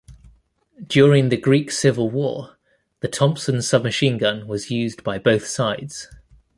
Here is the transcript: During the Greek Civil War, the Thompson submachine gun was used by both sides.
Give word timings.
During 0.87 1.29
the 1.29 1.37
Greek 1.37 1.69
Civil 1.69 2.09
War, 2.09 2.57
the 3.01 3.07
Thompson 3.07 3.61
submachine 3.61 4.17
gun 4.17 4.47
was 4.47 4.71
used 4.71 5.03
by 5.03 5.19
both 5.19 5.45
sides. 5.45 6.07